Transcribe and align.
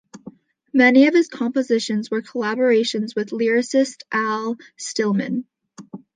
Many 0.73 1.05
of 1.07 1.13
his 1.13 1.27
compositions 1.27 2.09
were 2.09 2.23
collaborations 2.23 3.15
with 3.15 3.29
lyricist 3.29 4.01
Al 4.11 4.57
Stillman. 4.75 5.45